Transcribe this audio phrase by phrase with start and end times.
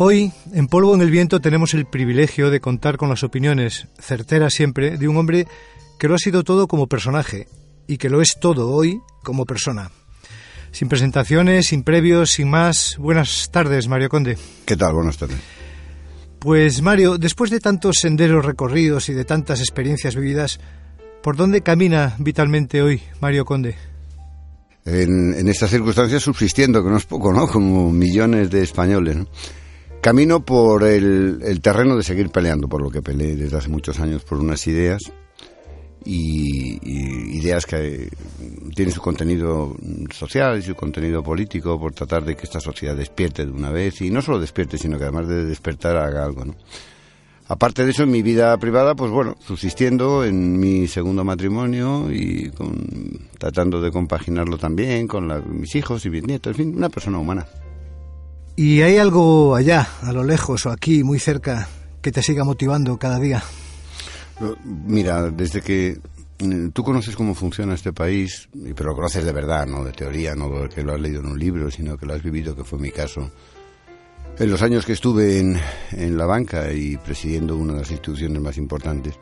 [0.00, 4.54] Hoy, en Polvo en el Viento, tenemos el privilegio de contar con las opiniones, certeras
[4.54, 5.48] siempre, de un hombre
[5.98, 7.48] que lo ha sido todo como personaje
[7.88, 9.90] y que lo es todo hoy como persona.
[10.70, 12.96] Sin presentaciones, sin previos, sin más.
[13.00, 14.38] Buenas tardes, Mario Conde.
[14.64, 14.94] ¿Qué tal?
[14.94, 15.38] Buenas tardes.
[16.38, 20.60] Pues Mario, después de tantos senderos recorridos y de tantas experiencias vividas,
[21.24, 23.74] ¿por dónde camina vitalmente hoy Mario Conde?
[24.84, 27.48] En, en estas circunstancias subsistiendo, que no es poco, ¿no?
[27.48, 29.26] Como millones de españoles, ¿no?
[30.00, 34.22] Camino por el, terreno de seguir peleando, por lo que peleé desde hace muchos años,
[34.22, 35.02] por unas ideas
[36.04, 36.78] y,
[37.36, 38.08] ideas que
[38.74, 39.76] tienen su contenido
[40.12, 44.00] social y su contenido político, por tratar de que esta sociedad despierte de una vez
[44.00, 46.54] y no solo despierte, sino que además de despertar haga algo, ¿no?
[47.48, 52.52] Aparte de eso, en mi vida privada, pues bueno, subsistiendo en mi segundo matrimonio y
[53.38, 57.46] tratando de compaginarlo también con mis hijos y mis nietos, en fin, una persona humana.
[58.58, 61.68] ¿Y hay algo allá, a lo lejos o aquí, muy cerca,
[62.02, 63.40] que te siga motivando cada día?
[64.64, 66.00] Mira, desde que
[66.40, 70.34] mm, tú conoces cómo funciona este país, pero lo conoces de verdad, no de teoría,
[70.34, 72.80] no que lo has leído en un libro, sino que lo has vivido, que fue
[72.80, 73.30] mi caso.
[74.36, 75.56] En los años que estuve en,
[75.92, 79.14] en la banca y presidiendo una de las instituciones más importantes,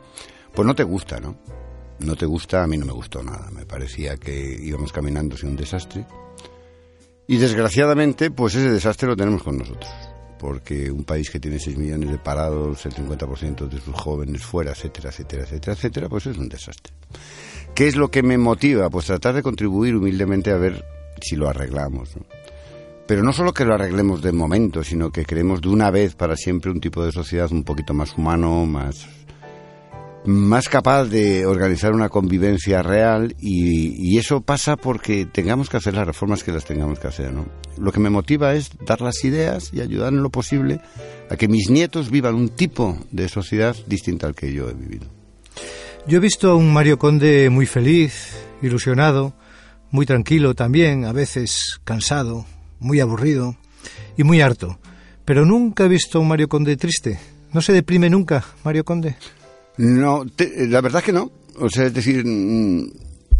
[0.51, 1.37] pues no te gusta, ¿no?
[1.99, 3.51] No te gusta, a mí no me gustó nada.
[3.51, 6.07] Me parecía que íbamos caminando hacia un desastre
[7.27, 9.91] y desgraciadamente, pues ese desastre lo tenemos con nosotros.
[10.39, 14.71] Porque un país que tiene 6 millones de parados, el 50% de sus jóvenes fuera,
[14.71, 16.93] etcétera, etcétera, etcétera, etcétera, pues es un desastre.
[17.75, 18.89] ¿Qué es lo que me motiva?
[18.89, 20.85] Pues tratar de contribuir humildemente a ver
[21.21, 22.11] si lo arreglamos.
[23.07, 26.35] Pero no solo que lo arreglemos de momento, sino que creemos de una vez para
[26.35, 29.07] siempre un tipo de sociedad un poquito más humano, más
[30.27, 36.05] más capaz de organizar una convivencia real y, eso pasa porque tengamos que hacer las
[36.05, 37.31] reformas que las tengamos que hacer.
[37.31, 37.45] ¿no?
[37.77, 40.81] Lo que me motiva es dar las ideas y ayudar en lo posible
[41.29, 45.07] a que mis nietos vivan un tipo de sociedad distinta al que yo he vivido.
[46.07, 49.33] Yo he visto a un Mario Conde muy feliz, ilusionado,
[49.91, 52.45] muy tranquilo también, a veces cansado,
[52.79, 53.55] muy aburrido
[54.17, 54.79] y muy harto.
[55.23, 57.19] Pero nunca he visto a un Mario Conde triste.
[57.53, 59.15] ¿No se deprime nunca, Mario Conde?
[59.77, 60.25] No,
[60.69, 61.31] la verdad que no.
[61.59, 62.91] O sea, es decir, mm,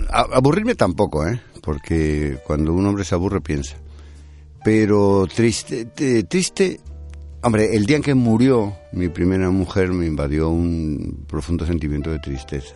[0.10, 1.40] aburrirme tampoco, ¿eh?
[1.62, 3.78] Porque cuando un hombre se aburre piensa.
[4.64, 5.86] Pero triste,
[6.28, 6.80] triste,
[7.42, 12.20] hombre, el día en que murió mi primera mujer me invadió un profundo sentimiento de
[12.20, 12.76] tristeza.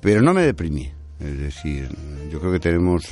[0.00, 0.90] Pero no me deprimí.
[1.20, 1.88] Es decir,
[2.30, 3.08] yo creo que tenemos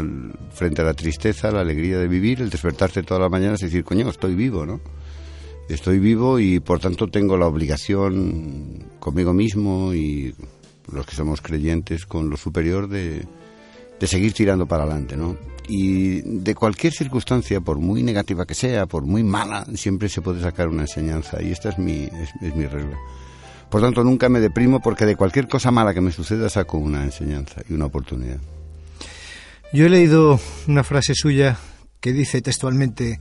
[0.53, 3.83] frente a la tristeza la alegría de vivir, el despertarse todas las mañanas y decir,
[3.83, 4.81] coño, estoy vivo, ¿no?
[5.69, 10.35] Estoy vivo y por tanto tengo la obligación conmigo mismo y
[10.93, 13.27] los que somos creyentes con lo superior de,
[13.99, 15.37] de seguir tirando para adelante, ¿no?
[15.69, 20.41] Y de cualquier circunstancia, por muy negativa que sea, por muy mala, siempre se puede
[20.41, 22.97] sacar una enseñanza y esta es mi, es, mi regla.
[23.69, 27.03] Por tanto, nunca me deprimo porque de cualquier cosa mala que me suceda saco una
[27.03, 28.39] enseñanza y una oportunidad.
[29.73, 30.39] Yo he leído
[30.69, 31.59] una frase suya
[32.01, 33.19] que dice textualmente,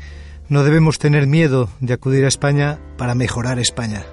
[0.50, 4.04] no debemos tener miedo de acudir a España para mejorar España.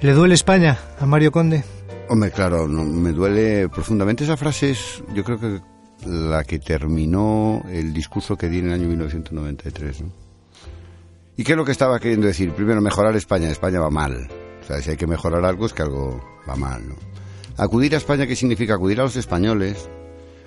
[0.00, 1.64] ¿Le duele España a Mario Conde?
[2.08, 4.24] Hombre, claro, me duele profundamente.
[4.24, 5.60] Esa frase es, yo creo que
[6.06, 10.04] la que terminó el discurso que di en el año 1993.
[11.36, 12.52] ¿Y qué es lo que estaba queriendo decir?
[12.52, 13.48] Primero, mejorar España.
[13.48, 14.28] España va mal.
[14.60, 16.82] O sea, si hay que mejorar algo es que algo va mal.
[17.56, 18.74] Acudir a España, ¿qué significa?
[18.74, 19.88] Acudir a los españoles,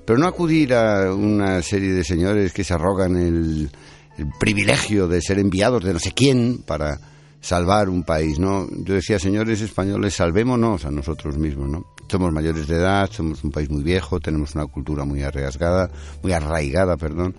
[0.05, 3.71] pero no acudir a una serie de señores que se arrogan el,
[4.17, 6.99] el privilegio de ser enviados de no sé quién para
[7.45, 8.67] salvar un país, ¿no?
[8.71, 11.85] Yo decía, señores españoles, salvémonos a nosotros mismos, ¿no?
[12.09, 15.91] Somos mayores de edad, somos un país muy viejo, tenemos una cultura muy arriesgada,
[16.23, 17.35] muy arraigada, perdón.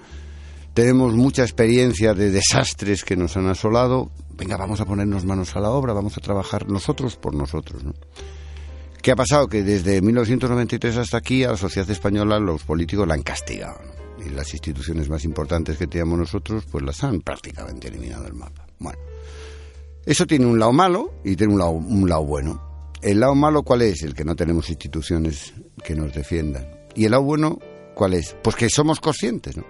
[0.75, 4.11] Tenemos mucha experiencia de desastres que nos han asolado.
[4.37, 7.95] Venga, vamos a ponernos manos a la obra, vamos a trabajar nosotros por nosotros, ¿no?
[9.03, 9.49] ¿Qué ha pasado?
[9.49, 14.06] Que desde 1993 hasta aquí a la sociedad española los políticos la han castigado.
[14.25, 18.67] Y las instituciones más importantes que teníamos nosotros, pues las han prácticamente eliminado del mapa.
[18.79, 18.99] Bueno,
[20.05, 22.63] eso tiene un lado malo y tiene un lado, un lado bueno.
[23.03, 24.03] El lado malo, ¿cuál es?
[24.03, 25.53] El que no tenemos instituciones
[25.85, 26.67] que nos defiendan.
[26.95, 27.59] ¿Y el lado bueno,
[27.95, 28.37] cuál es?
[28.43, 29.65] Pues que somos conscientes, ¿no?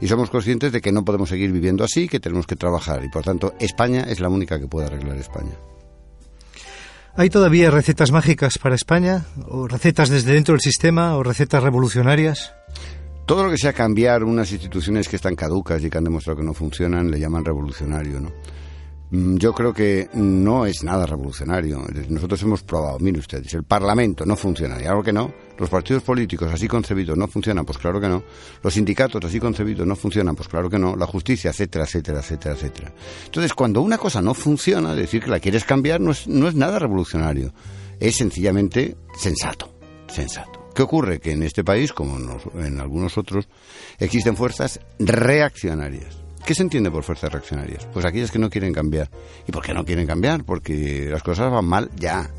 [0.00, 3.04] Y somos conscientes de que no podemos seguir viviendo así, que tenemos que trabajar.
[3.04, 5.52] Y por tanto, España es la única que puede arreglar España.
[7.16, 9.26] ¿Hay todavía recetas mágicas para España?
[9.48, 11.16] ¿O recetas desde dentro del sistema?
[11.16, 12.54] ¿O recetas revolucionarias?
[13.30, 16.44] Todo lo que sea cambiar unas instituciones que están caducas y que han demostrado que
[16.44, 18.32] no funcionan, le llaman revolucionario, ¿no?
[19.12, 21.80] Mm, yo creo que no es nada revolucionario.
[22.08, 25.32] Nosotros hemos probado, mire ustedes, el Parlamento no funciona, y algo que no.
[25.58, 28.24] Los partidos políticos así concebidos no funcionan, pues claro que no.
[28.64, 30.96] Los sindicatos así concebidos no funcionan, pues claro que no.
[30.96, 32.92] La justicia, etcétera, etcétera, etcétera, etcétera.
[33.26, 36.56] Entonces, cuando una cosa no funciona, decir que la quieres cambiar no es, no es
[36.56, 37.54] nada revolucionario.
[38.00, 39.72] Es sencillamente sensato,
[40.08, 40.59] sensato.
[40.80, 41.20] ¿Qué ocurre?
[41.20, 42.16] Que en este país, como
[42.54, 43.46] en algunos otros,
[43.98, 46.16] existen fuerzas reaccionarias
[46.46, 47.86] ¿Qué se entiende por fuerzas reaccionarias?
[47.92, 49.10] Pues aquellas que no quieren cambiar.
[49.46, 50.42] ¿Y por qué no quieren cambiar?
[50.42, 52.30] Porque las cosas van mal ya.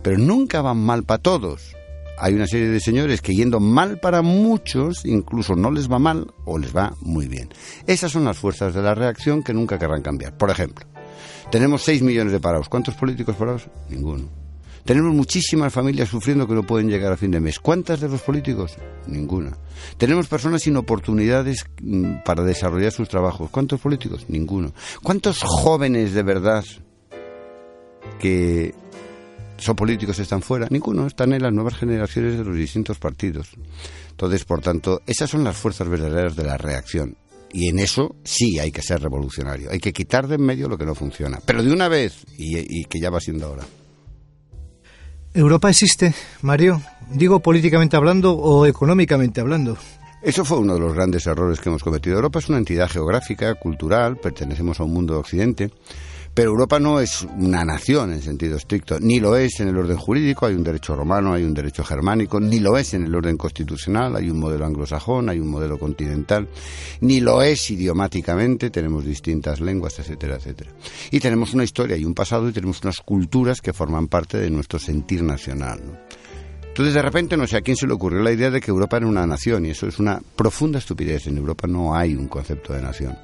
[0.00, 1.74] Pero nunca van mal para todos.
[2.20, 6.32] Hay una serie de señores que yendo mal para muchos, incluso no les va mal
[6.44, 7.48] o les va muy bien.
[7.88, 10.38] Esas son las fuerzas de la reacción que nunca querrán cambiar.
[10.38, 10.86] Por ejemplo,
[11.50, 12.68] tenemos 6 millones de parados.
[12.68, 13.66] ¿Cuántos políticos parados?
[13.90, 14.47] Ninguno.
[14.88, 17.58] Tenemos muchísimas familias sufriendo que no pueden llegar a fin de mes.
[17.60, 18.78] ¿Cuántas de los políticos?
[19.06, 19.54] Ninguna.
[19.98, 23.50] Tenemos personas sin oportunidades mm, para desarrollar sus trabajos.
[23.50, 24.24] ¿Cuántos políticos?
[24.28, 24.72] Ninguno.
[25.02, 26.64] ¿Cuántos jóvenes de verdad
[28.18, 28.74] que
[29.58, 30.68] son políticos están fuera?
[30.70, 31.06] Ninguno.
[31.06, 33.50] Están en las nuevas generaciones de los distintos partidos.
[34.12, 37.14] Entonces, por tanto, esas son las fuerzas verdaderas de la reacción.
[37.52, 39.70] Y en eso sí hay que ser revolucionario.
[39.70, 41.40] Hay que quitar de en medio lo que no funciona.
[41.44, 43.66] Pero de una vez, y, y que ya va siendo ahora.
[45.38, 46.82] ¿Europa existe, Mario?
[47.12, 49.76] Digo políticamente hablando o económicamente hablando.
[50.20, 52.16] Eso fue uno de los grandes errores que hemos cometido.
[52.16, 55.70] Europa es una entidad geográfica, cultural, pertenecemos a un mundo de occidente
[56.38, 59.96] pero Europa no es una nación en sentido estricto, ni lo es en el orden
[59.96, 63.36] jurídico, hay un derecho romano, hay un derecho germánico, ni lo es en el orden
[63.36, 66.48] constitucional, hay un modelo anglosajón, hay un modelo continental,
[67.00, 70.70] ni lo es idiomáticamente, tenemos distintas lenguas, etcétera, etcétera.
[71.10, 74.48] Y tenemos una historia y un pasado y tenemos unas culturas que forman parte de
[74.48, 75.80] nuestro sentir nacional.
[76.68, 78.98] Entonces, de repente, no sé a quién se le ocurrió la idea de que Europa
[78.98, 81.26] era una nación, y eso es una profunda estupidez.
[81.26, 83.16] En Europa no hay un concepto de nación.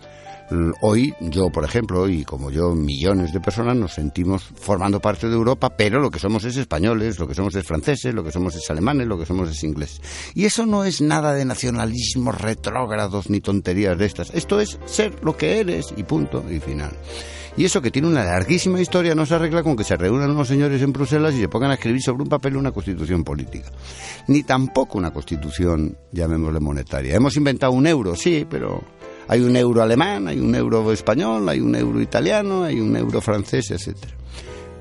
[0.81, 5.35] Hoy yo, por ejemplo, y como yo, millones de personas nos sentimos formando parte de
[5.35, 8.55] Europa, pero lo que somos es españoles, lo que somos es franceses, lo que somos
[8.55, 10.01] es alemanes, lo que somos es ingleses.
[10.35, 14.31] Y eso no es nada de nacionalismos retrógrados ni tonterías de estas.
[14.35, 16.93] Esto es ser lo que eres y punto y final.
[17.57, 20.49] Y eso que tiene una larguísima historia no se arregla con que se reúnan unos
[20.49, 23.71] señores en Bruselas y se pongan a escribir sobre un papel una constitución política.
[24.27, 27.15] Ni tampoco una constitución, llamémosle monetaria.
[27.15, 28.83] Hemos inventado un euro, sí, pero
[29.29, 33.21] hay un euro alemán, hay un euro español, hay un euro italiano, hay un euro
[33.21, 34.15] francés, etcétera.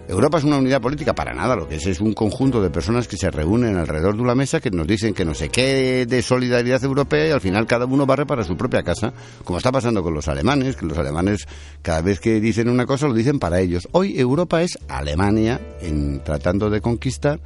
[0.08, 3.08] Europa es una unidad política para nada, lo que es es un conjunto de personas
[3.08, 6.22] que se reúnen alrededor de una mesa que nos dicen que no sé qué de
[6.22, 9.14] solidaridad europea y al final cada uno barre para su propia casa,
[9.46, 11.48] como está pasando con los alemanes, que los alemanes
[11.82, 13.88] cada vez que dicen una cosa lo dicen para ellos.
[13.92, 17.40] Hoy Europa es Alemania en tratando de conquistar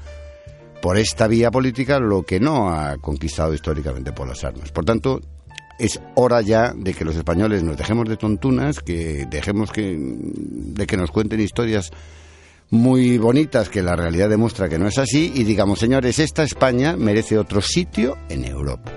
[0.82, 4.72] por esta vía política lo que no ha conquistado históricamente por las armas.
[4.72, 5.22] Por tanto,
[5.80, 10.88] es hora ya de que los españoles nos dejemos de tontunas, que dejemos que, de
[10.88, 11.92] que nos cuenten historias
[12.70, 16.98] muy bonitas que la realidad demuestra que no es así y digamos, señores, esta España
[16.98, 18.92] merece otro sitio en Europa.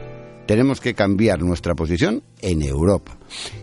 [0.47, 3.17] Tenemos que cambiar nuestra posición en Europa.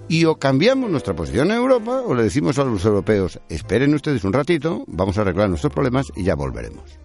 [0.08, 4.24] Y o cambiamos nuestra posición en Europa o le decimos a los europeos, esperen ustedes
[4.24, 6.98] un ratito, vamos a arreglar nuestros problemas y ya volveremos.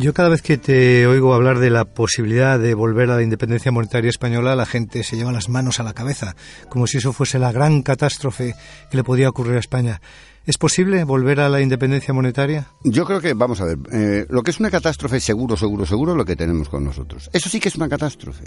[0.00, 3.72] Yo cada vez que te oigo hablar de la posibilidad de volver a la independencia
[3.72, 6.36] monetaria española, la gente se lleva las manos a la cabeza,
[6.68, 8.54] como si eso fuese la gran catástrofe
[8.92, 10.00] que le podía ocurrir a España.
[10.46, 12.68] ¿Es posible volver a la independencia monetaria?
[12.84, 16.14] Yo creo que, vamos a ver, eh, lo que es una catástrofe seguro, seguro, seguro,
[16.14, 17.28] lo que tenemos con nosotros.
[17.32, 18.44] Eso sí que es una catástrofe.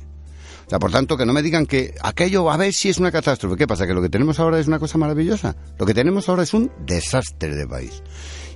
[0.68, 3.12] O sea, por tanto, que no me digan que aquello, a ver si es una
[3.12, 3.58] catástrofe.
[3.58, 3.86] ¿Qué pasa?
[3.86, 5.58] ¿Que lo que tenemos ahora es una cosa maravillosa?
[5.78, 8.02] Lo que tenemos ahora es un desastre de país.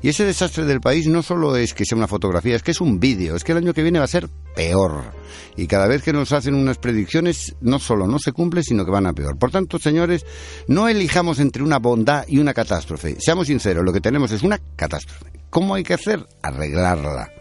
[0.02, 2.82] Y ese desastre del país no solo es que sea una fotografía, es que es
[2.82, 5.04] un vídeo, es que el año que viene va a ser peor.
[5.56, 8.92] Y cada vez que nos hacen unas predicciones, no solo no se cumple, sino que
[8.92, 9.38] van a peor.
[9.38, 10.26] Por tanto, señores,
[10.68, 13.18] no elijamos entre una bondad y una catástrofe.
[13.20, 15.32] Seamos sinceros, lo que tenemos es una catástrofe.
[15.50, 16.28] ¿Cómo hay que hacer?
[16.42, 17.32] Arreglarla.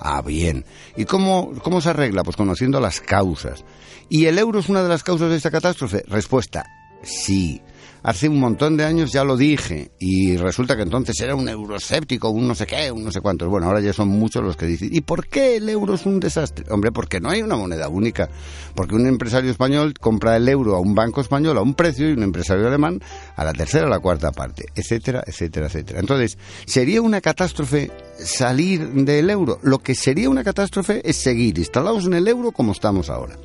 [0.00, 0.64] Ah, bien.
[0.96, 2.22] ¿Y cómo, cómo se arregla?
[2.22, 3.64] Pues conociendo las causas.
[4.08, 6.04] ¿Y el euro es una de las causas de esta catástrofe?
[6.06, 6.64] Respuesta,
[7.02, 7.60] sí.
[8.04, 12.28] Hace un montón de años ya lo dije y resulta que entonces era un euroscéptico,
[12.28, 13.48] un no sé qué, un no sé cuántos.
[13.48, 16.20] Bueno, ahora ya son muchos los que dicen, ¿y por qué el euro es un
[16.20, 16.66] desastre?
[16.68, 18.28] Hombre, porque no hay una moneda única.
[18.74, 22.12] Porque un empresario español compra el euro a un banco español a un precio y
[22.12, 23.00] un empresario alemán
[23.36, 26.00] a la tercera o la cuarta parte, etcétera, etcétera, etcétera.
[26.00, 29.60] Entonces, ¿sería una catástrofe salir del euro?
[29.62, 33.38] Lo que sería una catástrofe es seguir instalados en el euro como estamos ahora.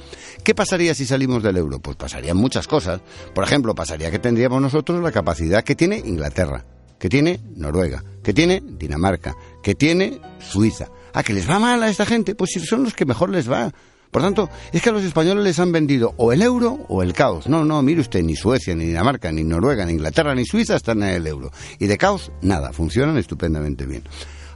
[0.49, 1.77] ¿Qué pasaría si salimos del euro?
[1.77, 3.01] Pues pasarían muchas cosas.
[3.35, 6.65] Por ejemplo, pasaría que tendríamos nosotros la capacidad que tiene Inglaterra,
[6.97, 10.87] que tiene Noruega, que tiene Dinamarca, que tiene Suiza.
[11.13, 12.33] ¿A que les va mal a esta gente?
[12.33, 13.71] Pues si son los que mejor les va.
[14.09, 17.13] Por tanto, es que a los españoles les han vendido o el euro o el
[17.13, 17.47] caos.
[17.47, 21.03] No, no, mire usted, ni Suecia, ni Dinamarca, ni Noruega, ni Inglaterra, ni Suiza están
[21.03, 21.51] en el euro.
[21.77, 24.01] Y de caos, nada, funcionan estupendamente bien.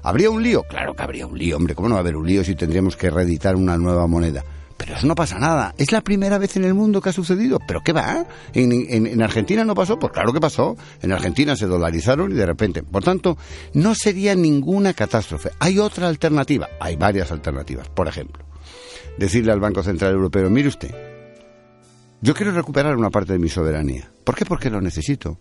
[0.02, 0.64] ¿Habría un lío?
[0.64, 1.76] Claro que habría un lío, hombre.
[1.76, 4.44] ¿Cómo no va a haber un lío si tendríamos que reeditar una nueva moneda?
[4.78, 5.74] Pero eso no pasa nada.
[5.78, 7.60] Es la primera vez en el mundo que ha sucedido.
[7.68, 8.26] ¿Pero qué va?
[8.54, 10.00] ¿En, Argentina no pasó?
[10.00, 10.76] Pues claro que pasó.
[11.02, 12.84] En Argentina se dolarizaron y de repente.
[12.84, 13.38] Por tanto,
[13.74, 15.52] no sería ninguna catástrofe.
[15.60, 16.70] Hay otra alternativa.
[16.80, 17.90] Hay varias alternativas.
[17.90, 18.44] Por ejemplo,
[19.18, 20.94] decirle al Banco Central Europeo, mire usted,
[22.22, 24.10] yo quiero recuperar una parte de mi soberanía.
[24.24, 24.46] ¿Por qué?
[24.46, 25.40] Porque lo necesito.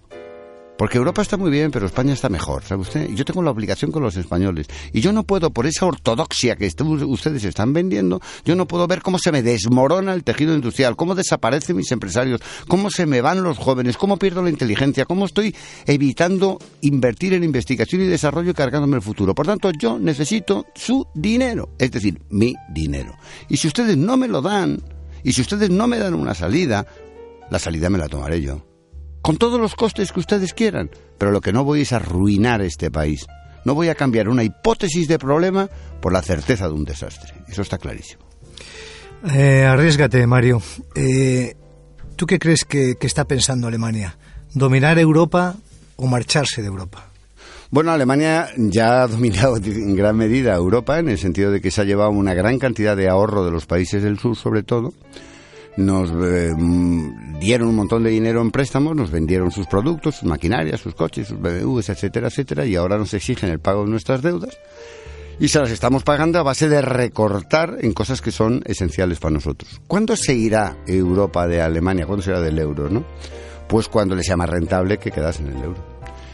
[0.82, 3.08] Porque Europa está muy bien, pero España está mejor, ¿sabe usted?
[3.10, 4.66] Yo tengo la obligación con los españoles.
[4.92, 6.68] Y yo no puedo, por esa ortodoxia que
[7.06, 11.14] ustedes están vendiendo, yo no puedo ver cómo se me desmorona el tejido industrial, cómo
[11.14, 15.54] desaparecen mis empresarios, cómo se me van los jóvenes, cómo pierdo la inteligencia, cómo estoy
[15.86, 19.36] evitando invertir en investigación y desarrollo y cargándome el futuro.
[19.36, 23.14] Por tanto, yo necesito su dinero, es decir, mi dinero.
[23.48, 24.82] Y si ustedes no me lo dan,
[25.22, 26.84] y si ustedes no me dan una salida,
[27.52, 28.71] la salida me la tomaré yo
[29.22, 32.90] con todos los costes que ustedes quieran, pero lo que no voy es arruinar este
[32.90, 33.26] país.
[33.64, 37.32] No voy a cambiar una hipótesis de problema por la certeza de un desastre.
[37.48, 38.24] Eso está clarísimo.
[39.32, 40.60] Eh, arriesgate, Mario.
[40.96, 41.54] Eh,
[42.16, 44.16] ¿Tú qué crees que, está pensando Alemania?
[44.52, 45.54] ¿Dominar Europa
[45.96, 47.08] o marcharse de Europa?
[47.70, 51.80] Bueno, Alemania ya ha dominado en gran medida Europa en el sentido de que se
[51.80, 54.92] ha llevado una gran cantidad de ahorro de los países del sur, sobre todo
[55.76, 56.52] nos eh,
[57.40, 61.28] dieron un montón de dinero en préstamos, nos vendieron sus productos, sus maquinarias, sus coches,
[61.28, 64.58] sus BMWs, etcétera, etcétera, y ahora nos exigen el pago de nuestras deudas
[65.38, 69.34] y se las estamos pagando a base de recortar en cosas que son esenciales para
[69.34, 69.80] nosotros.
[69.86, 72.06] ¿Cuándo se irá Europa de Alemania?
[72.06, 73.04] ¿Cuándo se irá del euro, no?
[73.68, 75.84] Pues cuando le sea más rentable que quedarse en el euro.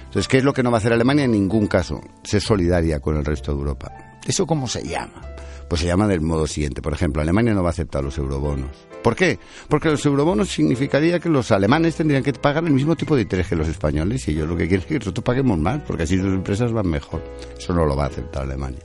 [0.01, 1.25] Entonces, ¿qué es lo que no va a hacer Alemania?
[1.25, 3.93] En ningún caso, ser solidaria con el resto de Europa.
[4.27, 5.23] ¿Eso cómo se llama?
[5.69, 6.81] Pues se llama del modo siguiente.
[6.81, 8.71] Por ejemplo, Alemania no va a aceptar los eurobonos.
[9.03, 9.39] ¿Por qué?
[9.69, 13.47] Porque los eurobonos significaría que los alemanes tendrían que pagar el mismo tipo de interés
[13.47, 16.17] que los españoles y ellos lo que quieren es que nosotros paguemos más, porque así
[16.17, 17.23] sus empresas van mejor.
[17.57, 18.81] Eso no lo va a aceptar Alemania.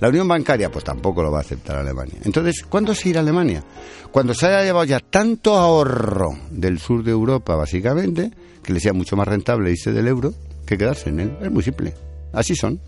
[0.00, 2.18] La unión bancaria, pues tampoco lo va a aceptar Alemania.
[2.24, 3.62] Entonces, ¿cuándo se irá Alemania?
[4.10, 8.30] Cuando se haya llevado ya tanto ahorro del sur de Europa, básicamente,
[8.62, 10.34] que le sea mucho más rentable irse del euro
[10.66, 11.36] que quedarse en él.
[11.40, 11.94] Es muy simple.
[12.32, 12.80] Así son.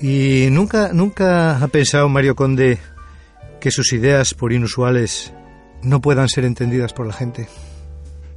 [0.00, 2.78] ¿Y nunca, nunca ha pensado Mario Conde
[3.60, 5.32] que sus ideas, por inusuales,
[5.82, 7.48] no puedan ser entendidas por la gente?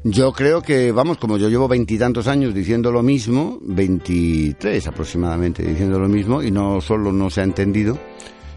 [0.03, 5.97] Yo creo que, vamos, como yo llevo veintitantos años diciendo lo mismo, veintitrés aproximadamente diciendo
[5.97, 7.97] lo mismo, y no solo no se ha entendido,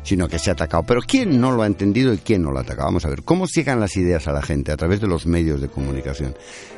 [0.08, 0.84] sino que se ha atacado.
[0.84, 2.86] Pero ¿quién no lo ha entendido y quién no lo ha atacado?
[2.86, 4.72] Vamos a ver, ¿cómo llegan las ideas a la gente?
[4.72, 6.34] A través de los medios de comunicación.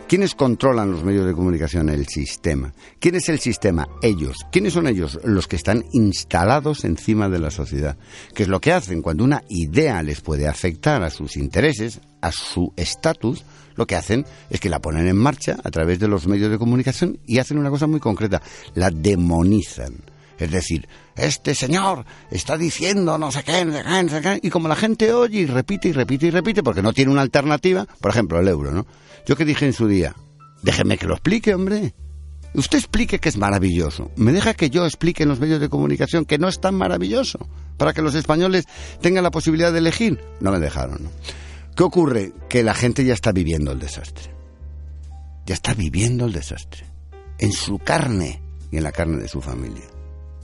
[0.08, 1.88] ¿Quiénes controlan los medios de comunicación?
[1.88, 2.75] El sistema.
[2.99, 3.87] ¿Quién es el sistema?
[4.02, 4.38] Ellos.
[4.50, 5.20] ¿Quiénes son ellos?
[5.22, 7.96] Los que están instalados encima de la sociedad.
[8.34, 9.00] ¿Qué es lo que hacen?
[9.00, 13.44] Cuando una idea les puede afectar a sus intereses, a su estatus,
[13.76, 16.58] lo que hacen es que la ponen en marcha a través de los medios de
[16.58, 18.42] comunicación y hacen una cosa muy concreta,
[18.75, 20.09] la demonizan.
[20.40, 24.40] Es decir, este señor está diciendo no sé qué, no sé qué, no sé qué,
[24.42, 27.20] y como la gente oye y repite y repite y repite, porque no tiene una
[27.20, 28.87] alternativa, por ejemplo, el euro, ¿no?
[29.26, 30.16] Yo que dije en su día,
[30.62, 31.94] déjeme que lo explique, hombre.
[32.54, 34.11] Usted explique que es maravilloso.
[34.16, 37.38] Me deja que yo explique en los medios de comunicación que no es tan maravilloso,
[37.76, 38.64] para que los españoles
[39.00, 40.20] tengan la posibilidad de elegir.
[40.40, 41.11] No me dejaron, ¿no?
[41.76, 42.32] ¿Qué ocurre?
[42.49, 44.35] Que la gente ya está viviendo el desastre.
[45.47, 46.87] Ya está viviendo el desastre.
[47.38, 49.85] En su carne y en la carne de su familia.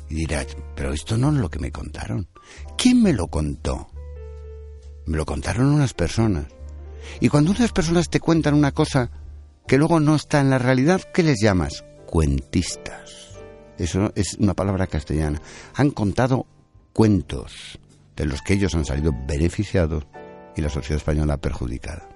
[0.09, 2.29] Y dirás, pero esto no es lo que me contaron.
[2.79, 3.89] ¿Quién me lo contó?
[5.07, 6.47] Me lo contaron unas personas.
[7.21, 9.11] Y cuando unas personas te cuentan una cosa
[9.67, 11.85] que luego no está en la realidad, ¿qué les llamas?
[12.07, 13.37] Cuentistas.
[13.79, 15.41] Eso es una palabra castellana.
[15.75, 16.47] Han contado
[16.93, 17.79] cuentos
[18.17, 20.07] de los que ellos han salido beneficiados
[20.57, 22.09] y la sociedad española perjudicada.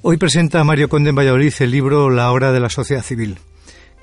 [0.00, 3.38] Hoy presenta Mario Conde en Valladolid el libro La hora de la sociedad civil.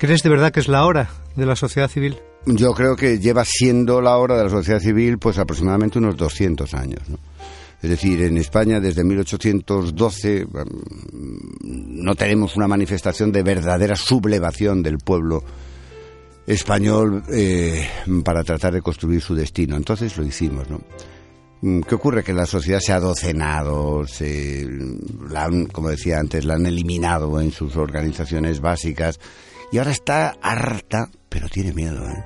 [0.00, 2.16] ¿Crees de verdad que es la hora de la sociedad civil?
[2.46, 6.72] Yo creo que lleva siendo la hora de la sociedad civil pues aproximadamente unos 200
[6.72, 7.06] años.
[7.10, 7.18] ¿no?
[7.82, 14.96] Es decir, en España desde 1812 mm, no tenemos una manifestación de verdadera sublevación del
[14.96, 15.44] pueblo
[16.46, 17.86] español eh,
[18.24, 19.76] para tratar de construir su destino.
[19.76, 20.80] Entonces lo hicimos, ¿no?
[21.60, 22.24] Mm, ¿Qué ocurre?
[22.24, 24.66] Que la sociedad se ha docenado, se,
[25.70, 29.20] como decía antes, la han eliminado en sus organizaciones básicas
[29.72, 32.08] y ahora está harta, pero tiene miedo.
[32.08, 32.24] ¿eh?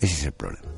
[0.00, 0.68] Ese es el problema.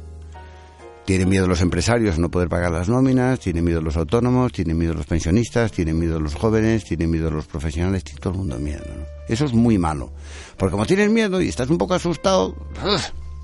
[1.04, 4.78] Tienen miedo los empresarios a no poder pagar las nóminas, tienen miedo los autónomos, tienen
[4.78, 8.58] miedo los pensionistas, tienen miedo los jóvenes, tienen miedo los profesionales, tiene todo el mundo
[8.58, 8.82] miedo.
[9.28, 10.12] Eso es muy malo.
[10.56, 12.56] Porque como tienes miedo y estás un poco asustado,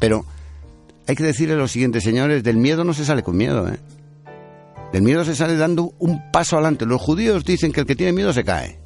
[0.00, 0.24] pero
[1.06, 3.68] hay que decirle a los siguientes señores, del miedo no se sale con miedo.
[3.68, 3.78] ¿eh?
[4.94, 6.86] Del miedo se sale dando un paso adelante.
[6.86, 8.80] Los judíos dicen que el que tiene miedo se cae.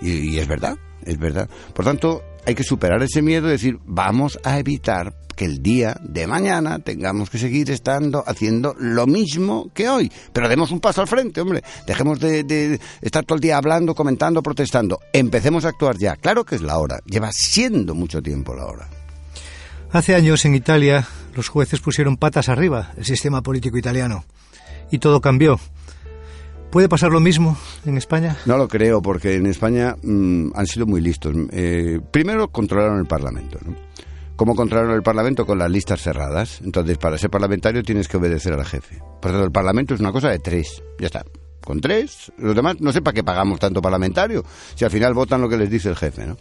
[0.00, 1.48] Y, y es verdad, es verdad.
[1.72, 5.96] Por tanto, hay que superar ese miedo y decir, vamos a evitar que el día
[6.00, 10.10] de mañana tengamos que seguir estando haciendo lo mismo que hoy.
[10.32, 11.62] Pero demos un paso al frente, hombre.
[11.86, 15.00] Dejemos de, estar todo el día hablando, comentando, protestando.
[15.12, 16.16] Empecemos a actuar ya.
[16.16, 17.00] Claro que es la hora.
[17.06, 18.88] Lleva siendo mucho tiempo la hora.
[19.90, 24.24] Hace años en Italia los jueces pusieron patas arriba el sistema político italiano
[24.90, 25.58] y todo cambió.
[26.74, 28.36] ¿Puede pasar lo mismo en España?
[28.46, 31.32] No lo creo, porque en España mm, han sido muy listos.
[31.52, 33.60] Eh, primero controlaron el Parlamento.
[33.64, 33.76] ¿no?
[34.34, 35.46] ¿Cómo controlaron el Parlamento?
[35.46, 36.60] Con las listas cerradas.
[36.64, 38.98] Entonces, para ser parlamentario tienes que obedecer al jefe.
[39.22, 40.82] Por tanto, el Parlamento es una cosa de tres.
[40.98, 41.24] Ya está.
[41.64, 42.32] Con tres.
[42.38, 44.44] Los demás, no sé para qué pagamos tanto parlamentario.
[44.74, 46.36] Si al final votan lo que les dice el jefe, ¿no?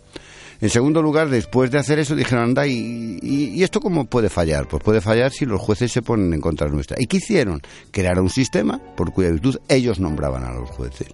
[0.63, 4.65] En segundo lugar, después de hacer eso, dijeron, anda, ¿y, esto cómo puede fallar?
[4.65, 6.95] Pues puede fallar si los jueces se ponen en contra nuestra.
[6.97, 7.61] ¿Y qué hicieron?
[7.91, 11.09] Crear un sistema por cuya virtud ellos nombraban a los jueces.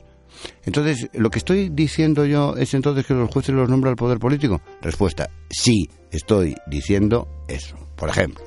[0.66, 4.20] Entonces, ¿lo que estoy diciendo yo es entonces que los jueces los nombra el poder
[4.20, 4.62] político?
[4.84, 7.76] Respuesta, sí, estoy diciendo eso.
[7.96, 8.44] Por ejemplo,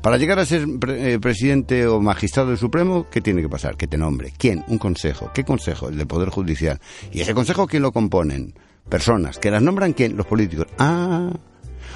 [0.00, 3.76] para llegar a ser eh, presidente o magistrado del Supremo, ¿qué tiene que pasar?
[3.76, 4.32] Que te nombre.
[4.38, 4.64] ¿Quién?
[4.68, 5.30] Un consejo.
[5.34, 5.90] ¿Qué consejo?
[5.90, 6.80] El del Poder Judicial.
[7.12, 8.54] ¿Y ese consejo quién lo componen?
[8.88, 9.38] Personas.
[9.38, 10.16] ¿Que las nombran quién?
[10.16, 10.66] Los políticos.
[10.78, 11.30] Ah,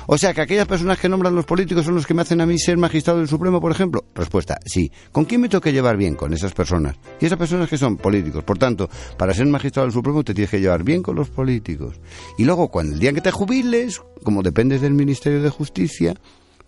[0.07, 2.47] o sea, que aquellas personas que nombran los políticos son los que me hacen a
[2.47, 4.05] mí ser magistrado del Supremo, por ejemplo.
[4.14, 4.91] Respuesta, sí.
[5.11, 6.14] ¿Con quién me tengo que llevar bien?
[6.14, 6.97] Con esas personas.
[7.21, 8.45] Y esas personas que son políticos.
[8.45, 12.00] Por tanto, para ser magistrado del Supremo te tienes que llevar bien con los políticos.
[12.37, 16.14] Y luego, cuando el día que te jubiles, como dependes del Ministerio de Justicia,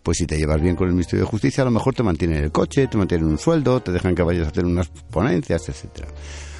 [0.02, 2.42] pues si te llevas bien con el Ministerio de Justicia, a lo mejor te mantienen
[2.42, 6.08] el coche, te mantienen un sueldo, te dejan que vayas a hacer unas ponencias, etcétera.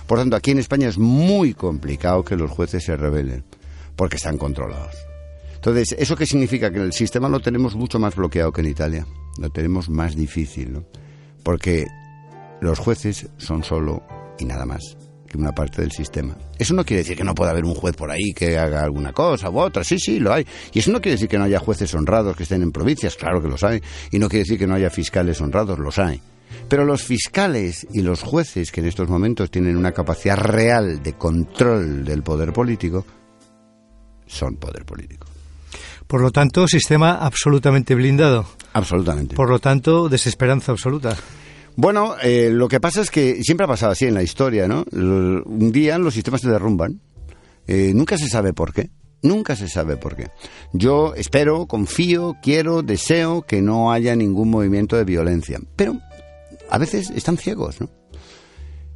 [0.07, 3.45] Por tanto, aquí en España es muy complicado que los jueces se rebelen,
[3.97, 4.95] porque están controlados.
[5.55, 6.71] Entonces, ¿eso qué significa?
[6.71, 9.07] Que en el sistema lo tenemos mucho más bloqueado que en Italia.
[9.39, 10.85] Lo tenemos más difícil, ¿no?
[11.43, 11.87] Porque
[12.61, 14.03] los jueces son solo
[14.39, 14.97] y nada más
[15.27, 16.37] que una parte del sistema.
[16.57, 19.13] Eso no quiere decir que no pueda haber un juez por ahí que haga alguna
[19.13, 19.83] cosa u otra.
[19.83, 20.47] Sí, sí, lo hay.
[20.73, 23.17] Y eso no quiere decir que no haya jueces honrados que estén en provincias.
[23.17, 23.81] Claro que los hay.
[24.13, 25.79] Y no quiere decir que no haya fiscales honrados.
[25.79, 26.23] Los hay.
[26.69, 31.13] Pero los fiscales y los jueces que en estos momentos tienen una capacidad real de
[31.15, 33.05] control del poder político
[34.27, 35.27] son poder político.
[36.07, 38.47] Por lo tanto, sistema absolutamente blindado.
[38.73, 39.35] Absolutamente.
[39.35, 41.17] Por lo tanto, desesperanza absoluta.
[41.75, 44.85] Bueno, eh, lo que pasa es que siempre ha pasado así en la historia, ¿no?
[44.93, 47.01] Un día los sistemas se derrumban.
[47.67, 48.91] Eh, nunca se sabe por qué.
[49.23, 50.29] Nunca se sabe por qué.
[50.73, 55.59] Yo espero, confío, quiero, deseo que no haya ningún movimiento de violencia.
[55.75, 55.99] Pero
[56.71, 57.91] a veces están ciegos, ¿no?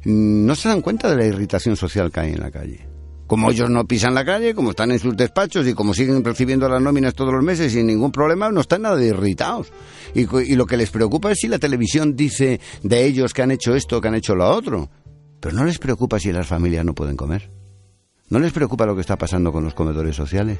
[0.03, 2.91] No se dan cuenta de la irritación social que hay en la calle
[3.31, 6.67] como ellos no pisan la calle, como están en sus despachos y como siguen recibiendo
[6.67, 9.71] las nóminas todos los meses sin ningún problema, no están nada irritados.
[10.13, 13.73] Y, lo que les preocupa es si la televisión dice de ellos que han hecho
[13.73, 14.89] esto, que han hecho lo otro.
[15.39, 17.49] Pero no les preocupa si las familias no pueden comer.
[18.27, 20.59] No les preocupa lo que está pasando con los comedores sociales.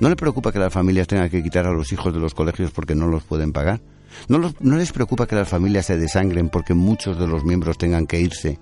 [0.00, 2.72] No les preocupa que las familias tengan que quitar a los hijos de los colegios
[2.72, 3.80] porque no los pueden pagar.
[4.28, 8.06] No, no les preocupa que las familias se desangren porque muchos de los miembros tengan
[8.06, 8.58] que irse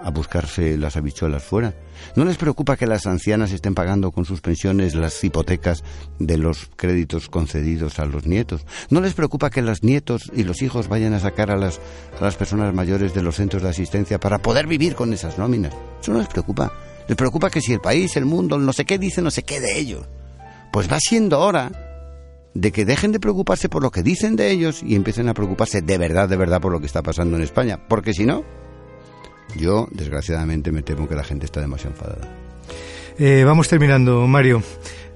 [0.00, 1.74] a buscarse las habichuelas fuera.
[2.14, 5.82] ¿No les preocupa que las ancianas estén pagando con sus pensiones las hipotecas
[6.18, 8.64] de los créditos concedidos a los nietos?
[8.90, 11.80] ¿No les preocupa que los nietos y los hijos vayan a sacar a las,
[12.18, 15.74] a las personas mayores de los centros de asistencia para poder vivir con esas nóminas?
[16.00, 16.72] Eso no les preocupa.
[17.08, 19.60] Les preocupa que si el país, el mundo, no sé qué dice, no sé qué
[19.60, 20.06] de ellos.
[20.70, 21.87] Pues va siendo hora
[22.54, 25.82] de que dejen de preocuparse por lo que dicen de ellos y empiecen a preocuparse
[25.82, 27.88] de verdad, de verdad por lo que está pasando en España.
[27.88, 28.44] Porque si no,
[29.56, 32.28] yo, desgraciadamente, me temo que la gente está demasiado enfadada.
[33.18, 34.62] Eh, vamos terminando, Mario.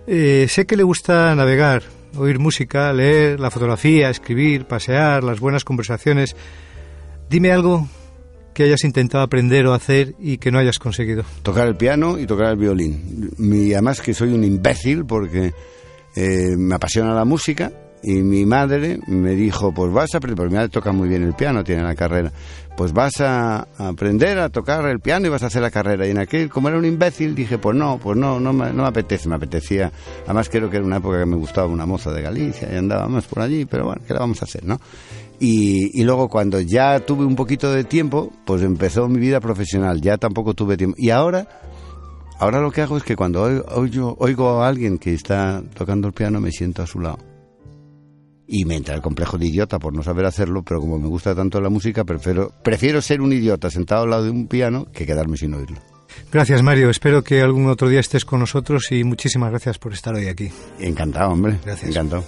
[0.06, 1.82] Eh, sé que le gusta navegar,
[2.16, 6.34] oír música, leer, la fotografía, escribir, pasear, las buenas conversaciones.
[7.30, 7.88] Dime algo
[8.54, 11.24] que hayas intentado aprender o hacer y que no hayas conseguido.
[11.42, 13.30] Tocar el piano y tocar el violín.
[13.38, 15.52] Y además que soy un imbécil porque
[16.14, 17.72] eh, me apasiona la música
[18.02, 21.22] y mi madre me dijo, pues vas a aprender, porque mi madre toca muy bien
[21.22, 22.32] el piano, tiene la carrera,
[22.76, 26.06] pues vas a aprender a tocar el piano y vas a hacer la carrera.
[26.06, 28.82] Y en aquel, como era un imbécil, dije, pues no, pues no, no me, no
[28.82, 29.92] me apetece, me apetecía.
[30.24, 33.26] Además creo que era una época que me gustaba una moza de Galicia y andábamos
[33.26, 34.80] por allí, pero bueno, ¿qué la vamos a hacer, no?
[35.38, 40.00] Y, y, luego cuando ya tuve un poquito de tiempo, pues empezó mi vida profesional,
[40.00, 40.94] ya tampoco tuve tiempo.
[40.98, 41.48] Y ahora,
[42.42, 46.12] ahora lo que hago es que cuando oigo, oigo a alguien que está tocando el
[46.12, 47.18] piano, me siento a su lado
[48.46, 51.34] y me entra el complejo de idiota por no saber hacerlo, pero como me gusta
[51.34, 55.06] tanto la música, prefiero, prefiero ser un idiota sentado al lado de un piano que
[55.06, 55.78] quedarme sin oírlo.
[56.30, 56.90] Gracias, Mario.
[56.90, 60.50] Espero que algún otro día estés con nosotros y muchísimas gracias por estar hoy aquí.
[60.78, 61.58] Encantado, hombre.
[61.64, 61.90] Gracias.
[61.90, 62.24] Encantado.